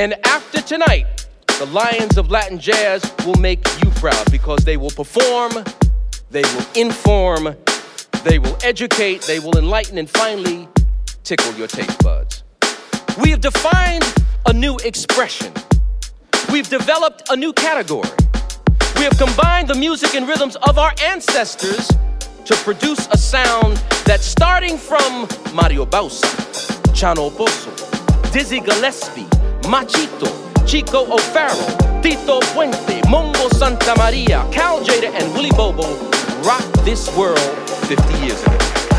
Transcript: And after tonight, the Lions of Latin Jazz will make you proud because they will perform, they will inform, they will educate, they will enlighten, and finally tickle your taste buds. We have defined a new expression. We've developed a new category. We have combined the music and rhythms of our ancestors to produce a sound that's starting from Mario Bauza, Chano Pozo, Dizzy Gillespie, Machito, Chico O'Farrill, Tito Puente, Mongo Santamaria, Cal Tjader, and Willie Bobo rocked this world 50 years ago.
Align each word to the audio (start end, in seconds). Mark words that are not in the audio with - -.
And 0.00 0.14
after 0.26 0.62
tonight, 0.62 1.26
the 1.58 1.66
Lions 1.66 2.16
of 2.16 2.30
Latin 2.30 2.58
Jazz 2.58 3.02
will 3.26 3.34
make 3.34 3.62
you 3.84 3.90
proud 3.96 4.30
because 4.32 4.64
they 4.64 4.78
will 4.78 4.88
perform, 4.88 5.52
they 6.30 6.40
will 6.40 6.66
inform, 6.74 7.54
they 8.24 8.38
will 8.38 8.56
educate, 8.62 9.20
they 9.24 9.40
will 9.40 9.58
enlighten, 9.58 9.98
and 9.98 10.08
finally 10.08 10.66
tickle 11.22 11.52
your 11.52 11.66
taste 11.66 12.02
buds. 12.02 12.44
We 13.22 13.28
have 13.28 13.42
defined 13.42 14.02
a 14.46 14.54
new 14.54 14.78
expression. 14.78 15.52
We've 16.50 16.70
developed 16.70 17.28
a 17.28 17.36
new 17.36 17.52
category. 17.52 18.08
We 18.96 19.02
have 19.02 19.18
combined 19.18 19.68
the 19.68 19.74
music 19.74 20.14
and 20.14 20.26
rhythms 20.26 20.56
of 20.56 20.78
our 20.78 20.94
ancestors 21.04 21.88
to 22.46 22.54
produce 22.64 23.06
a 23.08 23.18
sound 23.18 23.76
that's 24.06 24.24
starting 24.24 24.78
from 24.78 25.28
Mario 25.52 25.84
Bauza, 25.84 26.24
Chano 26.94 27.30
Pozo, 27.30 28.32
Dizzy 28.32 28.60
Gillespie, 28.60 29.26
Machito, 29.70 30.26
Chico 30.66 31.06
O'Farrill, 31.14 32.02
Tito 32.02 32.40
Puente, 32.52 33.00
Mongo 33.06 33.48
Santamaria, 33.50 34.44
Cal 34.50 34.80
Tjader, 34.80 35.14
and 35.14 35.32
Willie 35.32 35.52
Bobo 35.52 35.84
rocked 36.42 36.84
this 36.84 37.08
world 37.16 37.38
50 37.86 38.14
years 38.14 38.42
ago. 38.42 38.89